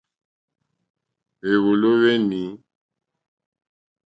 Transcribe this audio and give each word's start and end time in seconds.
Hwèwòló 1.39 1.89
hwé 1.99 2.13
nǐ. 2.27 2.41